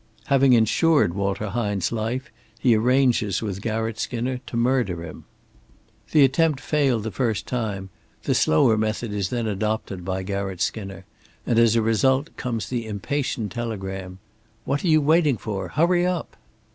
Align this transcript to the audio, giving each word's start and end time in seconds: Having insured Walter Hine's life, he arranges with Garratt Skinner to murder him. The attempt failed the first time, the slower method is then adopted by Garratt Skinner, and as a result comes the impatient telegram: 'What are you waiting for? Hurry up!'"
Having 0.25 0.53
insured 0.53 1.13
Walter 1.13 1.49
Hine's 1.51 1.91
life, 1.91 2.31
he 2.59 2.75
arranges 2.75 3.43
with 3.43 3.61
Garratt 3.61 3.99
Skinner 3.99 4.39
to 4.47 4.57
murder 4.57 5.03
him. 5.03 5.25
The 6.11 6.23
attempt 6.23 6.59
failed 6.59 7.03
the 7.03 7.11
first 7.11 7.45
time, 7.45 7.91
the 8.23 8.33
slower 8.33 8.79
method 8.79 9.13
is 9.13 9.29
then 9.29 9.45
adopted 9.45 10.03
by 10.03 10.23
Garratt 10.23 10.59
Skinner, 10.59 11.05
and 11.45 11.59
as 11.59 11.75
a 11.75 11.83
result 11.83 12.35
comes 12.35 12.67
the 12.67 12.87
impatient 12.87 13.51
telegram: 13.51 14.17
'What 14.65 14.83
are 14.83 14.87
you 14.87 15.01
waiting 15.01 15.37
for? 15.37 15.67
Hurry 15.67 16.07
up!'" 16.07 16.35